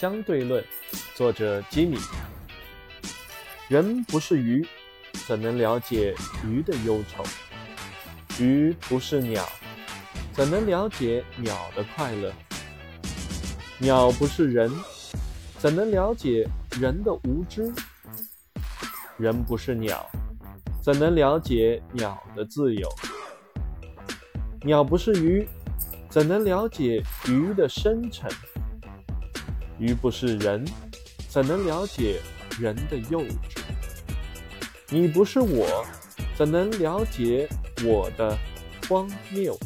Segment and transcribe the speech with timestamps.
[0.00, 0.62] 相对论》，
[1.16, 1.98] 作者吉米。
[3.66, 4.64] 人不是鱼，
[5.26, 6.14] 怎能了解
[6.46, 7.24] 鱼的忧愁？
[8.38, 9.44] 鱼不是鸟，
[10.32, 12.32] 怎能了解鸟的快乐？
[13.78, 14.70] 鸟不是人，
[15.58, 16.48] 怎能了解
[16.80, 17.68] 人的无知？
[19.16, 20.08] 人不是鸟，
[20.80, 22.88] 怎能了解鸟的自由？
[24.62, 25.44] 鸟不是鱼，
[26.08, 28.30] 怎能了解鱼的深沉？
[29.78, 30.64] 鱼不是人，
[31.28, 32.20] 怎能了解
[32.60, 33.60] 人的幼稚？
[34.90, 35.86] 你不是我，
[36.36, 37.48] 怎能了解
[37.84, 38.36] 我的
[38.88, 39.58] 荒谬？